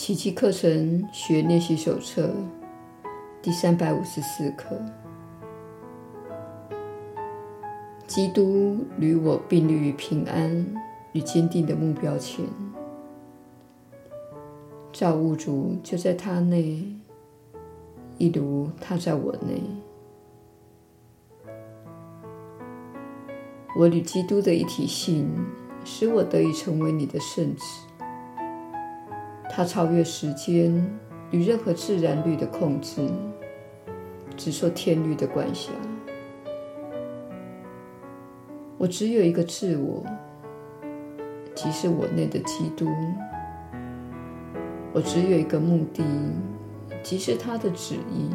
[0.00, 2.30] 奇迹课程学练习手册
[3.42, 4.74] 第三百五十四课：
[8.06, 10.66] 基督与我并立于平安
[11.12, 12.46] 与坚定的目标前，
[14.90, 16.82] 造物主就在他内，
[18.16, 19.62] 一如他在我内。
[23.76, 25.28] 我与基督的一体性，
[25.84, 27.89] 使我得以成为你的圣子。
[29.52, 30.72] 它超越时间
[31.32, 33.06] 与任何自然律的控制，
[34.36, 35.72] 只受天律的管辖。
[38.78, 40.02] 我只有一个自我，
[41.54, 42.86] 即是我内的基督。
[44.92, 46.02] 我只有一个目的，
[47.02, 48.30] 即是他的旨意。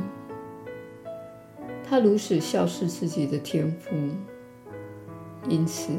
[1.83, 3.95] 他如此肖似自己的天父，
[5.47, 5.91] 因此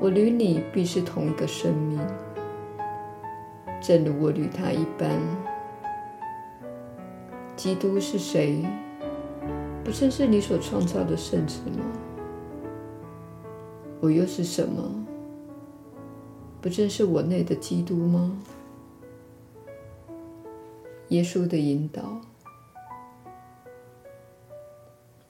[0.00, 2.00] 我与你必是同一个生命。
[3.80, 5.18] 正如我与他一般，
[7.56, 8.64] 基督是谁？
[9.82, 11.84] 不正是你所创造的圣子吗？
[14.00, 15.06] 我又是什么？
[16.60, 18.38] 不正是我内的基督吗？
[21.08, 22.20] 耶稣的引导，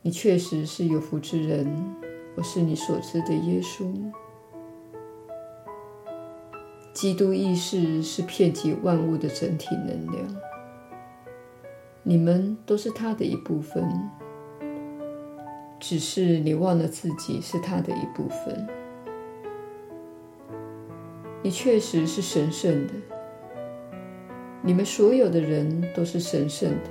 [0.03, 1.95] 你确实是有福之人。
[2.37, 3.91] 我是你所知的耶稣。
[7.01, 10.23] 基督意识是遍及万物的整体能量，
[12.03, 13.89] 你们都是他的一部分，
[15.79, 18.69] 只是你忘了自己是他的一部分。
[21.43, 22.93] 你确实是神圣的，
[24.61, 26.91] 你们所有的人都是神圣的，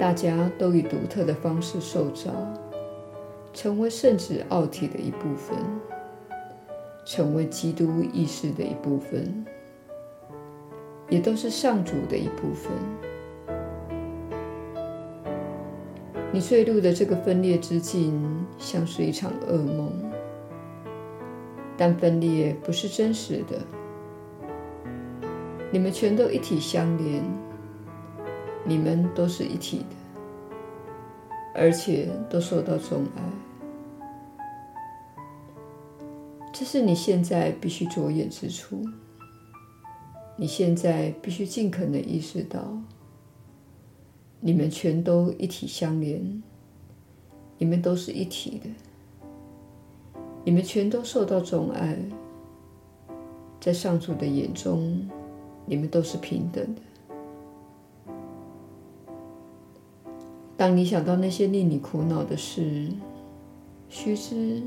[0.00, 2.32] 大家都以独特的方式受造，
[3.52, 5.56] 成为圣子奥体的一部分。
[7.04, 9.44] 成为基督意识的一部分，
[11.08, 12.72] 也都是上主的一部分。
[16.32, 18.20] 你坠入的这个分裂之境，
[18.58, 19.92] 像是一场噩梦，
[21.76, 23.60] 但分裂不是真实的。
[25.70, 27.22] 你们全都一体相连，
[28.64, 29.96] 你们都是一体的，
[31.54, 33.22] 而且都受到宠爱。
[36.54, 38.80] 这是你现在必须着眼之处。
[40.36, 42.78] 你现在必须尽可能意识到，
[44.38, 46.42] 你们全都一体相连，
[47.58, 48.70] 你们都是一体的，
[50.44, 51.98] 你们全都受到宠爱，
[53.60, 55.08] 在上主的眼中，
[55.66, 56.82] 你们都是平等的。
[60.56, 62.88] 当你想到那些令你苦恼的事，
[63.88, 64.62] 须知。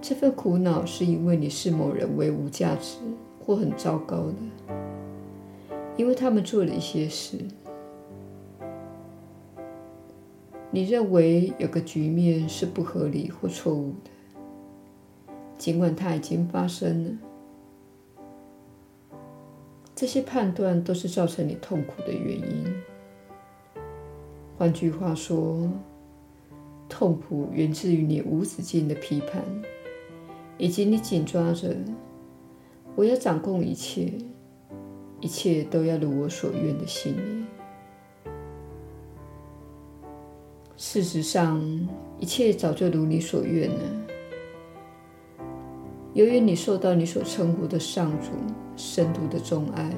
[0.00, 2.98] 这份苦恼是因为你视某人为无价值
[3.44, 4.34] 或很糟糕的，
[5.96, 7.38] 因为他们做了一些事。
[10.70, 17.10] 你认为有个局面是不合理或错误的，尽管它已经发生了。
[19.94, 22.82] 这些判断都是造成你痛苦的原因。
[24.58, 25.70] 换句话说，
[26.88, 29.42] 痛苦源自于你无止境的批判。
[30.58, 31.76] 以及你紧抓着，
[32.94, 34.12] 我要掌控一切，
[35.20, 37.46] 一切都要如我所愿的信念。
[40.76, 41.60] 事实上，
[42.18, 43.78] 一切早就如你所愿了。
[46.14, 48.28] 由于你受到你所称呼的上主
[48.76, 49.90] 深度的钟爱、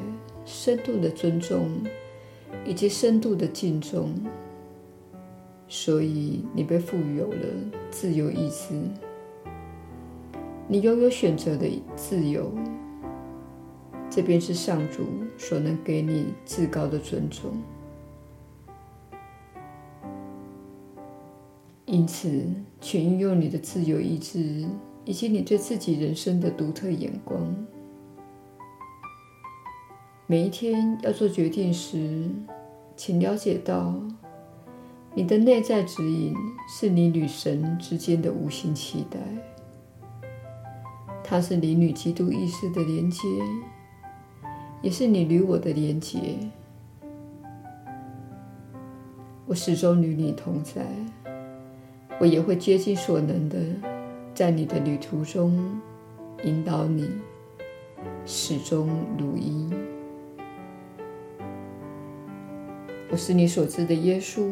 [0.45, 1.69] 深度的尊重
[2.65, 4.13] 以及深度的敬重，
[5.69, 7.47] 所以你被赋予有了
[7.91, 8.75] 自由意志。
[10.71, 12.53] 你拥有选择的自由，
[14.11, 15.07] 这便是上主
[15.39, 17.51] 所能给你至高的尊重。
[21.87, 22.45] 因此，
[22.83, 24.67] 请运用你的自由意志
[25.07, 27.57] 以及你对自己人生的独特眼光。
[30.27, 32.29] 每一天要做决定时，
[32.95, 33.95] 请了解到，
[35.15, 36.37] 你的内在指引
[36.69, 39.19] 是你与神之间的无形期待。
[41.31, 43.29] 它是你与基督意识的连接，
[44.81, 46.19] 也是你与我的连接。
[49.45, 50.87] 我始终与你同在，
[52.19, 53.59] 我也会竭尽所能的
[54.35, 55.79] 在你的旅途中
[56.45, 57.07] 引导你，
[58.25, 58.89] 始终
[59.19, 59.69] 如一。
[63.11, 64.49] 我是你所知的耶稣。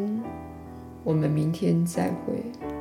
[1.03, 2.76] 我们明天再会。